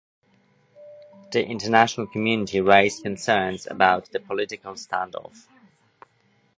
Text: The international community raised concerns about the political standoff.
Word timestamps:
The 1.31 1.45
international 1.45 2.07
community 2.07 2.59
raised 2.59 3.03
concerns 3.03 3.67
about 3.69 4.11
the 4.11 4.19
political 4.19 4.73
standoff. 4.73 5.45